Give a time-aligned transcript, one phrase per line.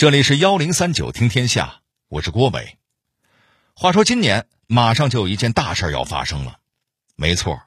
[0.00, 2.78] 这里是幺零三九听天下，我是郭伟。
[3.74, 6.56] 话说今年马上就有一件大事要发生了，
[7.16, 7.60] 没错，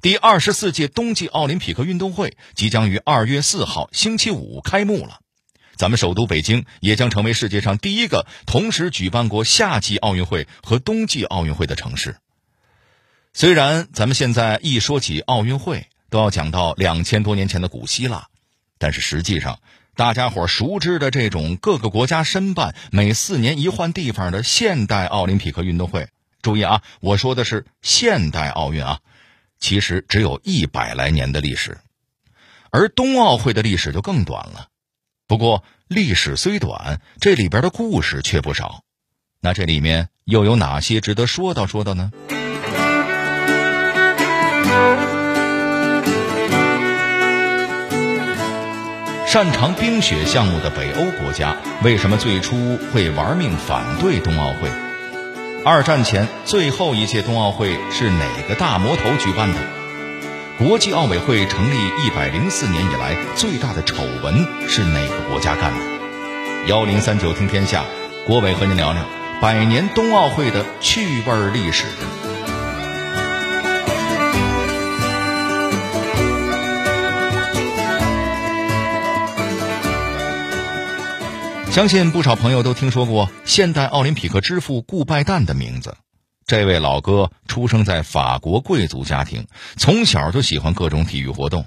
[0.00, 5.20] 第二十四届冬季奥林匹克运动会即将于二月四号星期五开幕了。
[5.76, 12.16] 咱们首都北京也将成为世界上第一个同时举办过夏季奥运会和冬季奥运会的城市。
[13.34, 18.28] 虽然咱们现在一说起奥运会都要讲到两千多年前的古希腊，
[18.78, 19.60] 但是实际上。
[19.98, 26.08] 大家伙熟知的这种各个国家申办、每四年一换地方的现代奥林匹克运动会，
[26.40, 29.00] 注意啊，我说的是现代奥运啊，
[29.58, 31.78] 其实只有一百来年的历史，
[32.70, 34.68] 而冬奥会的历史就更短了。
[35.26, 38.84] 不过历史虽短，这里边的故事却不少。
[39.40, 42.12] 那这里面又有哪些值得说道说道呢？
[49.30, 54.70] 擅长冰雪项目的北欧国家，为什么最初会玩命反对冬奥会？
[55.66, 59.58] 二战前最后一届冬奥会是哪个大魔头举办的？
[60.56, 65.84] 国际奥委会成立一百零四年以来最大的丑闻是哪个国家干的？
[66.66, 67.84] 幺零三九听天下，
[68.26, 69.02] 郭伟和您聊聊
[69.42, 71.84] 百年冬奥会的趣味历史。
[81.78, 85.96] 相信不少朋友都听说过现代奥林匹克之父顾拜旦的名字。
[86.44, 91.66] 这位老哥出生在法国贵族家庭，从小就喜欢各种体育活动。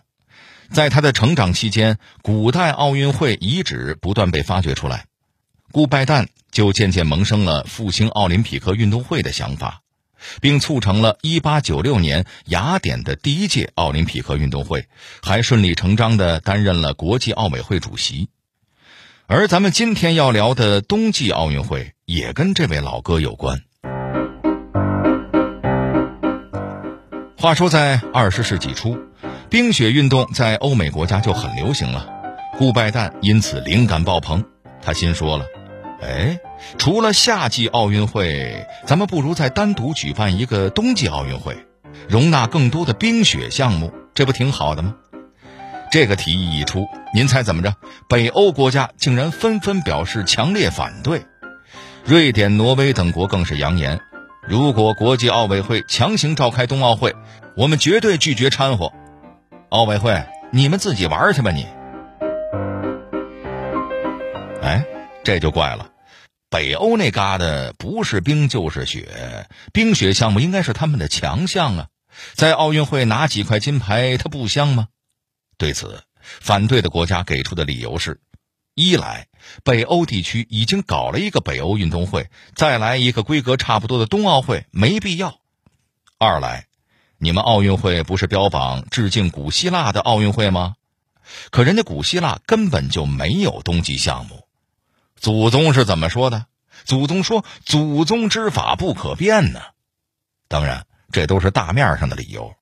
[0.69, 5.05] 在他的成长期间，古代奥运会遗址不断被发掘出来，
[5.71, 9.79] 顾拜旦就渐渐萌生了复兴奥林匹克运动会的想法，
[10.41, 14.89] 并促成了1896年雅典的第一届奥林匹克运动会，
[15.21, 18.27] 还顺理成章地担任了国际奥委会主席。
[19.33, 23.61] 而咱们今天要聊的冬季奥运会也跟这位老哥有关。
[27.37, 28.97] 话说，在二十世纪初，
[29.49, 32.09] 冰雪运动在欧美国家就很流行了。
[32.57, 34.43] 顾拜旦因此灵感爆棚，
[34.81, 35.45] 他心说了
[36.03, 36.37] ：“哎，
[36.77, 41.55] 除了夏季奥运会，咱们不如再单独举办一个冬季奥运会，
[42.09, 44.95] 容纳更多的冰雪项目，这不挺好的吗？”
[45.91, 47.75] 这个提议一出，您猜怎么着？
[48.07, 51.25] 北欧国家竟然纷纷表示强烈反对，
[52.05, 53.99] 瑞典、挪威等国更是扬言：
[54.47, 57.13] 如果国际奥委会强行召开冬奥会，
[57.57, 58.93] 我们绝对拒绝掺和。
[59.67, 61.67] 奥委会，你们自己玩去吧你！
[64.61, 64.85] 哎，
[65.25, 65.89] 这就怪了，
[66.49, 71.87] 北欧那旮瘩不是冰就是雪，冰雪项目应该是他们的强项啊，
[72.33, 74.87] 在奥运会拿几块金牌，它不香吗？
[75.61, 78.19] 对此，反对的国家给出的理由是：
[78.73, 79.27] 一来，
[79.63, 85.35] 北欧地区已经搞了一个北欧运动会，再来一个规格差不多的冬奥会没必要；
[86.17, 86.65] 二来，
[87.19, 90.77] 你们奥运会不是标榜致敬古希腊的奥运会吗？
[91.51, 94.47] 可人家古希腊根本就没有冬季项目。
[95.15, 96.47] 祖宗是怎么说的？
[96.85, 99.61] 祖宗说：“祖宗之法不可变呢。”
[100.49, 102.55] 当然，这都是大面上的理由。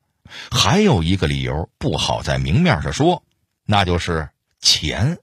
[0.51, 3.23] 还有一个理由不好在明面上说，
[3.65, 4.29] 那就是
[4.59, 5.17] 钱。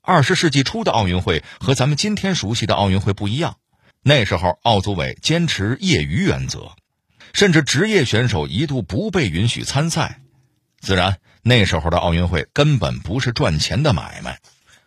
[0.00, 3.56] 二十世纪初的奥运会和咱们今天熟悉的奥运会不一样，
[4.02, 6.72] 那时候奥组委坚持业余原则，
[7.32, 10.20] 甚至职业选手一度不被允许参赛。
[10.80, 14.38] 自然，那时候的奥运会根本不是赚钱的买卖，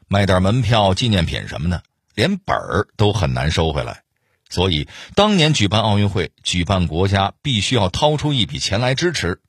[0.08, 1.82] 卖点门票、纪念品什么的，
[2.14, 4.04] 连本儿都很难收回来。
[4.50, 9.42] 所以，当年举办奥运会，举办国家必须要掏出一笔钱来支持，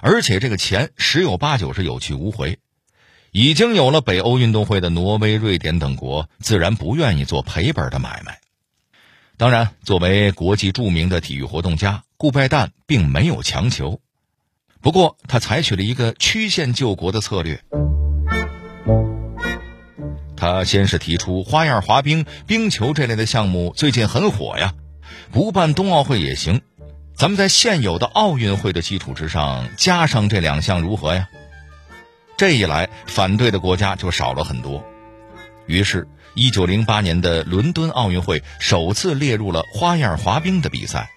[0.00, 2.58] 而且这个钱十有八九是有去无回。
[3.32, 8.38] 已经有了北欧运动会的挪威、瑞典等国，自然不愿意做赔本的买卖。
[9.36, 14.00] 当然，作为国际著名的体育活动家，顾拜旦并没有强求，
[14.80, 17.64] 不过他采取了一个曲线救国的策略。
[20.44, 24.74] 他先是提出花样滑冰、冰球这类的项目最近很火呀，
[25.32, 26.60] 不办冬奥会也行，
[27.16, 31.30] 咱们在现有的奥运会的基础之上加上这两项如何呀？
[32.36, 34.84] 这一来，反对的国家就少了很多。
[35.66, 41.08] 于是，一九零八年的伦敦奥运会首次列入了花样滑冰的比赛，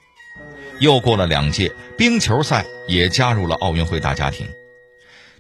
[0.80, 4.48] 又过了两届，冰球赛也加入了奥运会大家庭。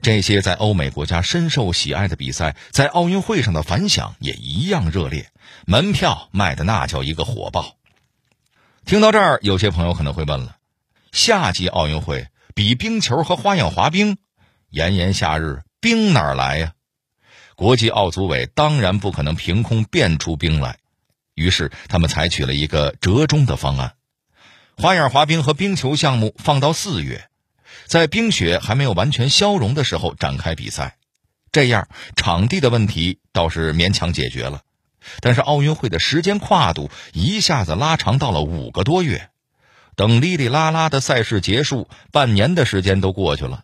[0.01, 5.31] 这些在欧美国家深受喜爱的比赛，在奥运会上的反响也一样热烈，
[5.65, 7.75] 门票卖的那叫一个火爆。
[8.85, 10.57] 听到这儿，有些朋友可能会问了：
[11.11, 14.17] 夏季奥运会比冰球和花样滑冰，
[14.69, 16.73] 炎炎夏日冰哪儿来呀？
[17.55, 20.77] 国际奥组委当然不可能凭空变出冰来，
[21.33, 23.95] 于是他们采取了一个折中的方案：
[24.77, 27.29] 花样滑冰和冰球项目放到四月，
[27.87, 30.97] 在冰雪还没有完全消融的时候展开比赛。
[31.51, 34.61] 这样，场地的问题倒是勉强解决了，
[35.21, 39.29] 但是奥运会的时间跨度一下子拉长到了五个多月。
[39.95, 43.63] 等哩哩啦啦的赛事结束，半年的时间都过去了，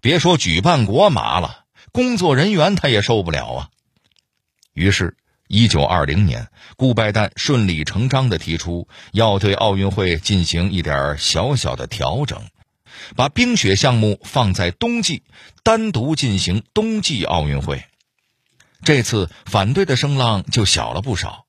[0.00, 3.68] 别说举办国麻了，工作人员他也受不了啊。
[4.72, 5.16] 于是，
[5.48, 12.40] 一九二零年，顾拜旦顺理成章的提出要对奥运会进行一点小小的调整，
[13.16, 15.22] 把冰雪项目放在冬季，
[15.62, 17.84] 单独进行冬季奥运会。
[18.82, 21.46] 这次反对的声浪就小了不少，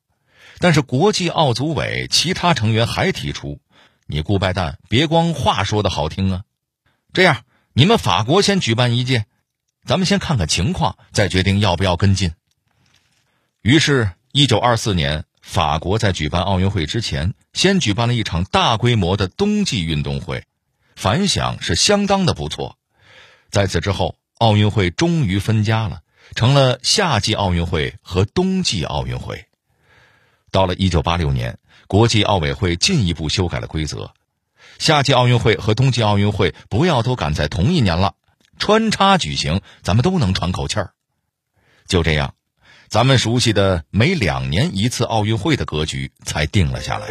[0.59, 3.59] 但是国际奥组委其他成员还提出。
[4.07, 6.43] 你顾拜旦，别光话说的好听啊！
[7.11, 7.43] 这样，
[7.73, 9.25] 你们法国先举办一届，
[9.83, 12.33] 咱们先看看情况，再决定要不要跟进。
[13.63, 20.45] 于是，一九二四年，法国在举办奥运会之前，先举办了一场大规模的冬季运动会，
[20.95, 22.77] 反响是相当的不错。
[23.51, 26.01] 在此之后，奥运会终于分家了，
[26.35, 29.45] 成了夏季奥运会和冬季奥运会。
[30.51, 31.59] 到了一九八六年。
[31.87, 34.11] 国际奥委会进一步修改了规则，
[34.79, 38.15] 夏季奥运会和冬季奥运会不要都赶在同一年了，
[38.57, 40.93] 穿插举行，咱们都能喘口气儿。
[41.85, 42.33] 就这样，
[42.87, 47.09] 咱们熟悉的每两年一次奥运会的格局才定了下来。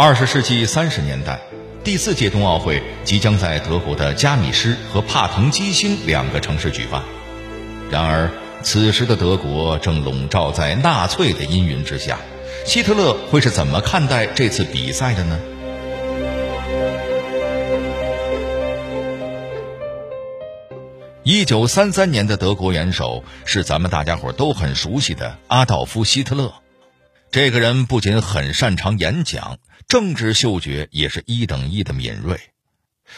[0.00, 1.40] 二十世纪三十年代。
[1.82, 7.02] 第四届冬奥会即将在德国的加米施和帕滕基兴两个城市举办。
[7.90, 8.30] 然而，
[8.62, 12.20] 此时的德国正笼罩在纳粹的阴云之下。
[12.64, 15.36] 希特勒会是怎么看待这次比赛的呢？
[21.24, 26.54] 一九三三年的德国元首是咱们大家伙都很熟悉的阿道夫·希特勒。
[27.30, 29.58] 这个人不仅很擅长演讲。
[29.86, 32.38] 政治嗅觉也是一等一的敏锐，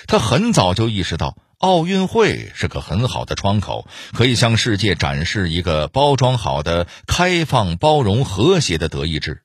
[0.07, 9.43] 他很早就意识到奥运会是个很好的窗口，可以向世界展示一个包装好的、开放、包容、和谐的德意志。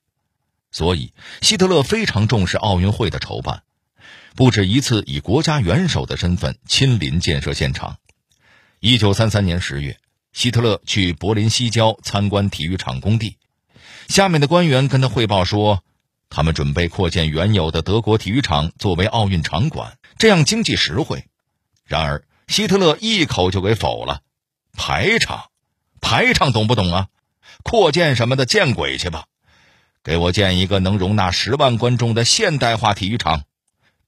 [0.70, 1.12] 所以，
[1.42, 3.64] 希特勒非常重视奥运会的筹办，
[4.36, 7.96] 不止一次以国家元首的身份亲临建设现场。
[8.78, 9.98] 一九三三年十月，
[10.32, 13.36] 希特勒去柏林西郊参观体育场工地，
[14.06, 15.82] 下面的官员跟他汇报说。
[16.28, 21.24] 他们准备扩建原有的德国体育场作为奥运场馆，这样经济实惠。
[21.84, 24.22] 然而，希特勒一口就给否了
[24.76, 25.50] ：“排场，
[26.00, 27.06] 排场，懂不懂啊？
[27.62, 29.26] 扩建什么的，见鬼去吧！
[30.02, 33.44] 给我建一个能容纳十万观众的现代化体育场，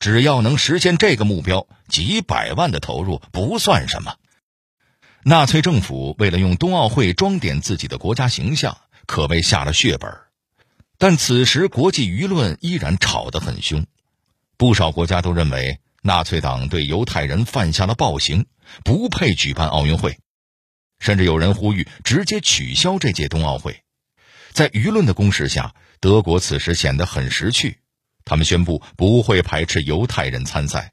[0.01, 4.17] 只要能实现这个目标，几百万的投入不算什么。”
[5.23, 8.79] 纳粹政府为了用冬奥会装点自己的国家形象，
[9.09, 10.13] 可谓下了血本。
[10.99, 13.87] 但此时国际舆论依然吵得很凶，
[14.57, 18.47] 不少国家都认为纳粹党对犹太人犯下了暴行，
[18.85, 20.19] 不配举办奥运会，
[20.99, 23.83] 甚至有人呼吁直接取消这届冬奥会。
[24.53, 27.79] 在舆论的攻势下，德国此时显得很识趣，
[28.25, 30.93] 他们宣布不会排斥犹太人参赛。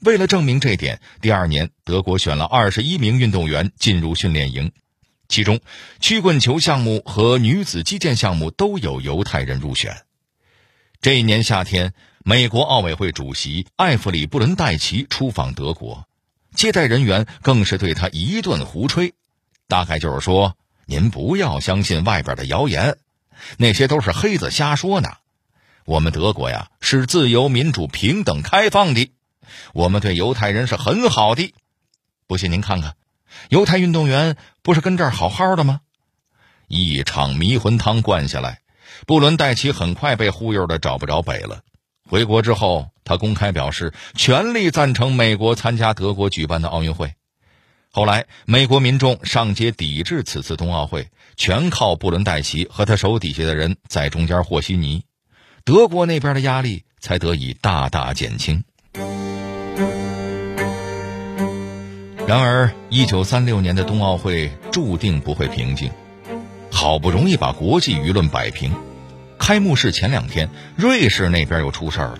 [0.00, 4.72] 为了证明这点，第二年德国选了二十一名运动员进入训练营。
[5.32, 5.60] 其中，
[5.98, 10.02] 曲棍球项目和女子击剑项目都有犹太人入选。
[11.00, 16.06] 这一年夏天，美国奥委会主席艾弗里·布伦戴奇出访德国，
[16.54, 19.14] 接待人员更是对他一顿胡吹，
[19.68, 22.98] 大概就是说：“您不要相信外边的谣言，
[23.56, 25.14] 那些都是黑子瞎说呢。
[25.86, 29.10] 我们德国呀，是自由、民主、平等、开放的，
[29.72, 31.54] 我们对犹太人是很好的。
[32.26, 32.96] 不信您看看。”
[33.48, 35.80] 犹太运动员不是跟这儿好好的吗？
[36.68, 38.60] 一场迷魂汤灌下来，
[39.06, 41.60] 布伦戴奇很快被忽悠的找不着北了。
[42.08, 47.14] 回国之后，他公开表示全力赞成美国参加德国举办的奥运会。
[47.90, 55.04] 后来，美国民众上街抵制此次冬奥会，全靠布伦戴奇和他手底下的人在中间和稀泥，
[55.64, 58.64] 德国那边的压力才得以大大减轻。
[62.26, 65.90] 然而，一九三六年的冬奥会注定不会平静。
[66.70, 68.72] 好不容易把国际舆论摆平，
[69.38, 72.18] 开幕式前两天，瑞士那边又出事儿了。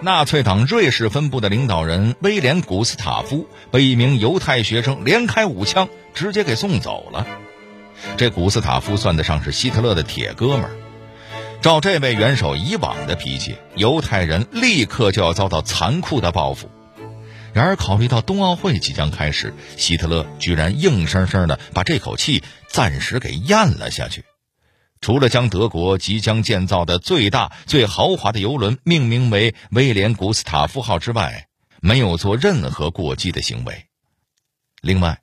[0.00, 7.26] 纳粹党瑞士分部的领导人威廉·古斯塔夫被一名犹太学生连开五枪，直接给送走了。
[8.16, 10.70] 这古斯塔夫算得上是希特勒的铁哥们儿。
[11.60, 16.68] 照这位元首以往的脾气，犹太人立刻就要遭到残酷的报复。
[17.52, 24.24] 然而，考虑到冬奥会即将开始，希特勒居然硬生生的把这口气暂时给咽了下去。
[25.02, 31.48] 除了将德国即将建造的最大、最豪华的游轮命名为“威廉·古斯塔夫号”之外，
[31.80, 33.84] 没有做任何过激的行为。
[34.80, 35.20] 另外，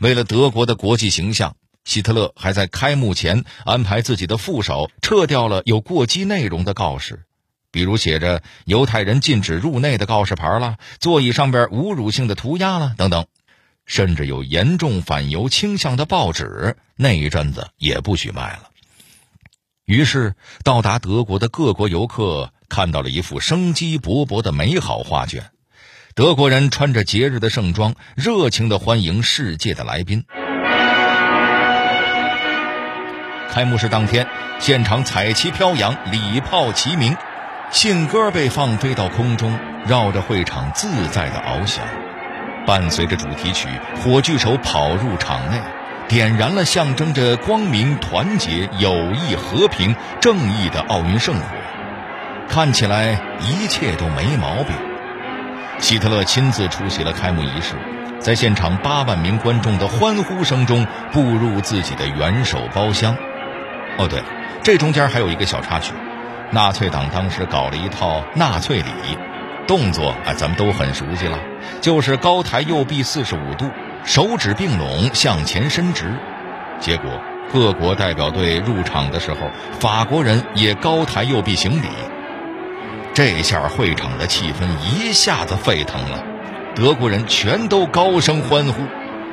[0.00, 7.26] 为了德国的国际形象，希特勒还在开幕前安排自己的副手撤掉了有过激内容的告示。
[7.70, 13.26] 比如写着“犹太人禁止入内”的告示牌了，座椅上边侮辱性的涂鸦了，等等，
[13.84, 18.70] 甚至有严重反犹倾向的报纸，那一阵子也不许卖了。
[19.84, 20.34] 于是，
[20.64, 25.50] 到达德国的各国游客看到了一幅生机勃勃的美好画卷：
[26.14, 30.24] 德国人穿着节日的盛装，热情的欢迎世界的来宾。
[33.50, 34.26] 开幕式当天，
[34.58, 37.16] 现场彩旗飘扬，礼炮齐鸣。
[37.70, 41.84] 信鸽被放飞到空中，绕着会场自在的翱翔。
[42.66, 43.68] 伴随着主题曲，
[44.02, 45.60] 火炬手跑入场内，
[46.08, 51.42] 点燃了象征着光明、团结、友谊、和平、正义的奥运圣火。
[52.48, 54.74] 看起来一切都没毛病。
[55.78, 57.74] 希特勒亲自出席了开幕仪式，
[58.18, 63.14] 在现场八万名观众的欢呼声中步入自己的元首包厢。
[63.98, 64.24] 哦，对了，
[64.62, 65.92] 这中间还有一个小插曲。
[66.50, 68.84] 纳粹党当时搞了一套纳粹礼，
[69.66, 71.38] 动作啊，咱们都很熟悉了，
[71.80, 73.70] 就是高抬右臂四十五度，
[74.02, 76.10] 手指并拢向前伸直。
[76.80, 77.10] 结果
[77.52, 81.88] 各国代表队入场的时候，法国人也高抬右臂行礼。
[83.12, 86.22] 这下会场的气氛一下子沸腾了，
[86.74, 88.82] 德国人全都高声欢呼：“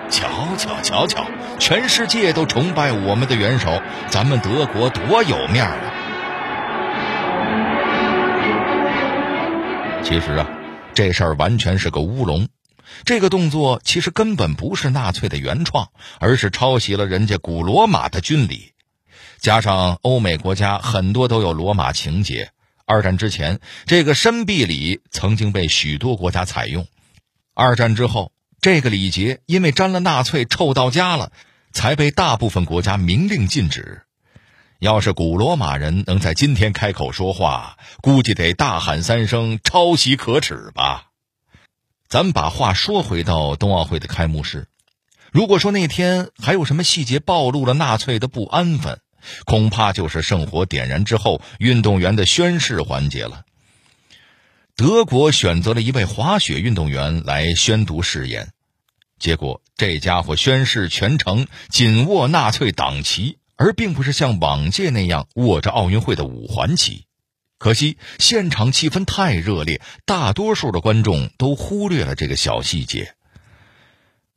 [0.10, 1.26] 瞧瞧瞧瞧，
[1.60, 5.94] 全世界都崇拜我们的元首，咱们德国多有面儿啊！”
[10.06, 10.48] 其实啊，
[10.94, 12.48] 这事儿完全是个乌龙。
[13.06, 18.74] 这个动作其实根本不是纳粹的原创，而是抄袭了人家古罗马的军礼。
[19.40, 22.52] 加上欧美国家很多都有罗马情节，
[22.86, 26.86] 二战之前这个深臂礼曾经被许多国家采用。
[27.56, 28.32] 二战之后，
[28.62, 31.32] 这个礼节因为沾了纳粹臭到家了，
[31.74, 34.04] 才被大部分国家明令禁止。
[34.80, 41.08] 要是古罗马人能在今天开口说话，估计得大喊三声“抄袭可耻”吧。
[42.08, 44.68] 咱们把话说回到冬奥会的开幕式，
[45.32, 49.00] 如果说那天还有什么细节暴露了纳粹的不安分，
[49.46, 53.44] 恐怕就是圣火点燃之后运动员的宣誓环节了。
[54.76, 58.52] 德国选择了一位滑雪运动员来宣读誓言，
[59.20, 63.40] 结果这家伙宣誓全程紧握纳粹党旗。
[63.56, 67.06] 而并不是像往届那样握着奥运会的五环旗，
[67.58, 73.16] 可惜现场气氛太热烈，大多数的观众都忽略了这个小细节。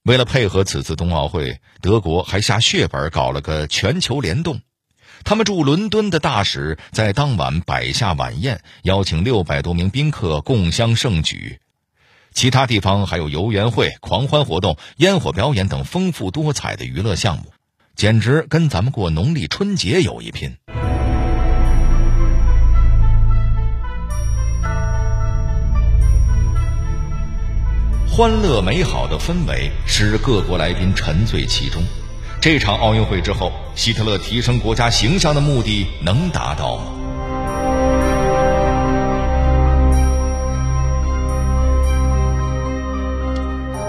[0.05, 4.61] 为了配合此次冬奥会，德国还下血本搞了个全球联动。
[5.25, 11.59] 他们驻伦敦的大使在当晚摆下晚宴，邀请六百多名宾客共襄盛举。
[12.33, 17.53] 其他地方还有游园会、狂欢活动、烟火表演等丰富多彩的娱乐项目。
[17.99, 20.55] 简直跟咱们过农历春节有一拼。
[28.09, 31.83] 欢乐美好的氛围使各国来宾沉醉其中。
[32.41, 36.85] 这场奥运会之后，希特勒提升国家形象的目的能达到吗？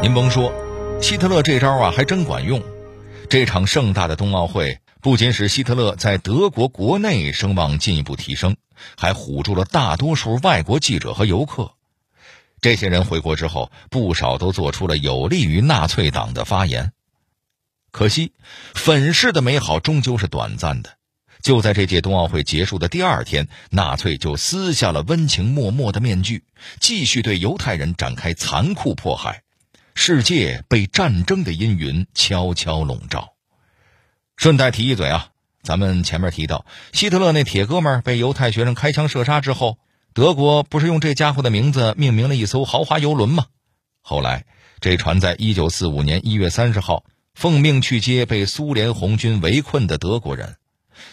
[0.01, 0.51] 您甭说，
[0.99, 2.59] 希特勒这招啊，还真管用。
[3.29, 8.57] 这场盛大的冬奥会不仅使希特勒在德国国内声望进一步提升，
[8.97, 11.73] 还唬住了大多数外国记者和游客。
[12.59, 16.91] 这些人回国之后，不少都做出了有利于纳粹党的发言。
[17.91, 18.33] 可惜，
[18.73, 20.97] 粉饰的美好终究是短暂的。
[21.43, 26.45] 就在这届冬奥会结束的第二天，纳粹就撕下了温情脉脉的面具，
[26.79, 29.43] 继续对犹太人展开残酷迫害。
[30.01, 33.33] 世界被战争的阴云悄悄笼罩。
[34.37, 35.27] 顺带提一嘴啊，
[35.61, 39.77] 咱们前面提到，希特勒那铁哥们被犹太学生开枪射杀之后，
[40.13, 43.47] 德国不是用这家伙的名字命名了一艘豪华游轮吗？
[43.99, 44.45] 后来，
[44.79, 47.03] 这船在一九四五年一月三十号
[47.33, 50.55] 奉命去接被苏联红军围困的德国人，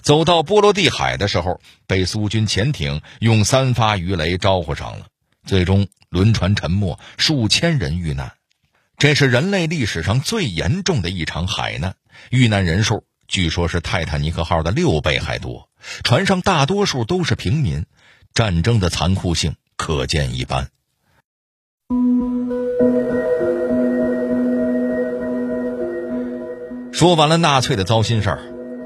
[0.00, 5.06] 走到波罗的海的时候，被苏军潜艇用三发鱼雷招呼上了，
[5.44, 8.32] 最终轮船沉没，数千人遇难。
[8.98, 11.96] 这是人类历史上最严重的一场海难，
[12.30, 15.68] 遇难人数据说是泰坦尼克号的六倍还多，
[16.02, 17.84] 船上大多数都是平民，
[18.32, 20.68] 战争的残酷性可见一斑。
[26.90, 28.40] 说完了纳粹的糟心事儿，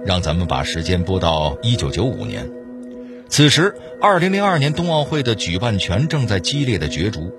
[0.05, 2.51] 让咱们把时间拨到一九九五年。
[3.29, 7.33] 此时，二零零二年冬奥会的举办权正在激烈的角逐。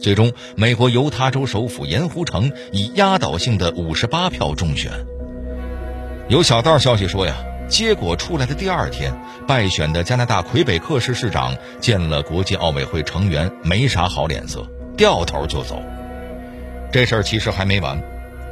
[0.00, 4.92] 最终，美国犹他州首府盐湖城以压倒性的五十八票中选。
[6.28, 7.34] 有小道消息说呀，
[7.68, 9.12] 结果出来的第二天，
[9.46, 15.82] 败选的加拿大魁北克市市长见了国际奥委会成员，没啥好脸色，掉头就走。
[16.92, 18.00] 这事儿其实还没完。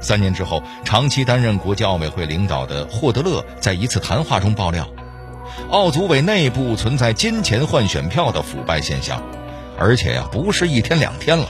[0.01, 4.89] 三年之后，长期担任国际奥委会领导的霍德勒在一次谈话中爆料。
[5.71, 9.23] 奥组委内部存在金钱换选票的腐败现象，
[9.79, 11.49] 而且呀，不是一天两天了。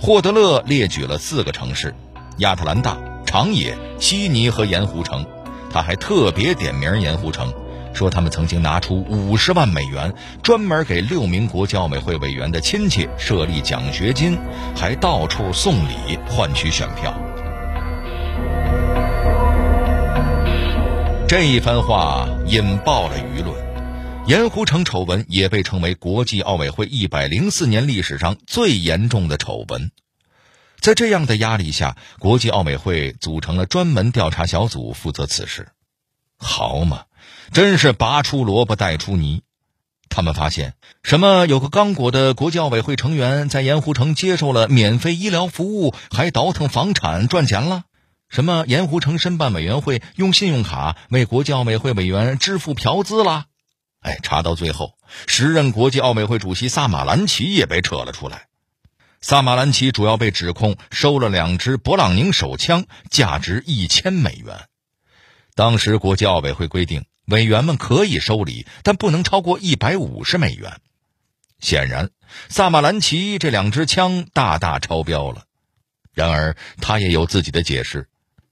[0.00, 1.94] 霍德勒列举了四个城市：
[2.38, 5.24] 亚特兰大、长野、悉尼和盐湖城。
[5.70, 7.50] 他还特别点名盐湖城，
[7.94, 10.12] 说他们曾经拿出五十万美元，
[10.42, 14.38] 专门给六名国际奥委会委员的亲戚设立奖学金，
[14.76, 17.14] 还到处送礼换取选票。
[21.26, 23.56] 这一番话引爆了舆论，
[24.24, 29.90] 盐湖城丑闻也被称为国际奥委会一百零四年历史上最严重的丑闻。
[30.80, 35.68] 在这样的压力下，国际奥委会组成了专门调查小组负责此事。
[36.38, 37.04] 好嘛，
[37.52, 39.42] 真是拔出萝卜带出泥。
[40.08, 47.84] 他们发现，什么有个刚果的国际奥委会成员在盐湖城接受了免费医疗服务，还倒腾房产赚钱了。
[48.28, 53.46] 什么盐湖城申办委员会用信用卡为国际奥委会委员支付嫖资啦？
[54.02, 58.46] 哎，查到最后，时任国际奥委会主席萨马兰奇也被扯了出来。
[59.20, 64.66] 萨马兰奇主要被指控收了两支勃朗宁手枪，价值一千美元。
[65.54, 70.80] 当时国际奥委会规定，委员们可以收礼，但不能超过一百五十美元。
[71.60, 72.10] 显然，
[72.48, 75.44] 萨马兰奇这两支枪大大超标了。
[76.12, 78.08] 然而，他也有自己的解释。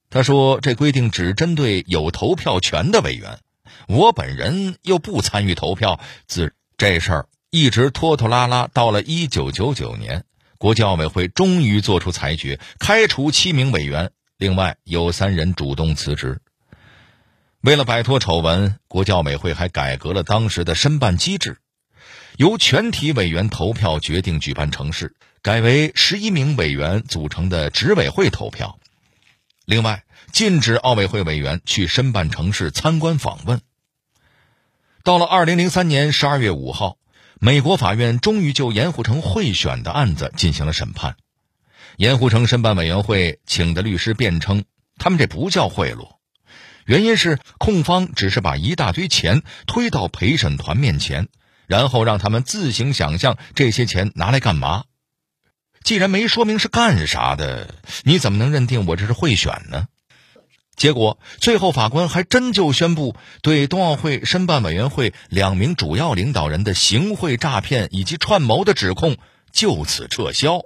[0.08, 3.40] 他说：“这规定只针对有投票权的委员，
[3.86, 8.68] 我本人又不参与投票，自这事儿一直拖拖拉拉。
[8.72, 10.24] 到了一九九九年，
[10.58, 16.40] 国际奥委会终于作出裁决，开除七名委员，另外有三人主动辞职。
[17.60, 21.58] 为了摆脱丑闻，国际奥委会还改革了当时的申办机制，
[22.38, 28.78] 由全体委员投票决定举办城市，改为十一名委员组成的执委会投票。”
[29.70, 30.02] 另外，
[30.32, 33.60] 禁止奥委会委员去申办城市参观访问。
[35.04, 36.96] 到了二零零三年十二月五号，
[37.38, 41.14] 美国法院终于就盐湖城贿选的案子进行了审判。
[41.98, 44.64] 盐湖城申办委员会请的律师辩称，
[44.98, 46.16] 他们这不叫贿赂，
[46.84, 51.28] 原因是控方只是把一大堆钱推到陪审团面前，
[51.68, 54.82] 然后让他们自行想象这些钱拿来干嘛。
[55.82, 59.86] 既然没说明是干啥的，你怎么能认定我这是贿选呢？
[60.76, 69.18] 结果最后法官还真就宣布对冬奥会申办委员会两名主要领导人的行贿诈骗以及串谋的指控
[69.52, 70.62] 就此撤销。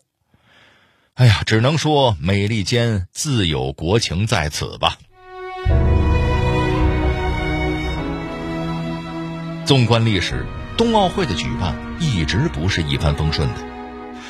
[1.15, 4.99] 哎呀，只能说美利坚自有国情在此吧。
[9.65, 10.47] 纵观历史，
[10.77, 13.74] 冬奥会的举办一直不是一帆风顺的。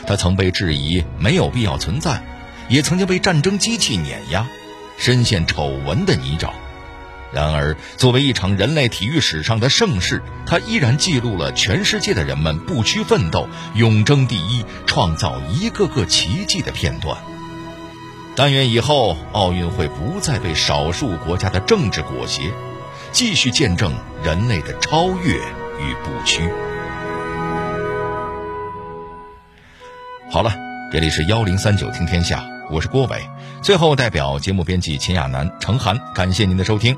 [0.06, 2.22] 它曾被质疑没有必要存在，
[2.68, 4.46] 也曾经被战争机器碾压，
[4.98, 6.50] 深陷丑闻的泥沼。
[7.32, 17.18] 然而，作为一场人类体育史上的盛事，它依然记录了全世界的人们不屈奋斗、勇争第一、创造一个个奇迹的片段。
[18.36, 22.52] 但愿以后奥运会不再被少数国家的政治裹挟，
[23.10, 26.48] 继续见证人类的超越与不屈。
[30.34, 30.52] 好了，
[30.90, 33.22] 这里是幺零三九听天下，我是郭伟。
[33.62, 36.96] 最后，代表节目编辑秦亚楠、程涵，感谢您的收听。